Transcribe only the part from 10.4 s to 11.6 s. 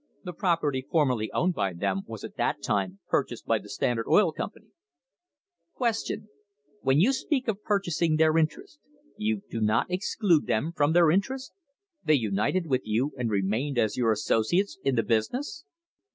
them from their interest?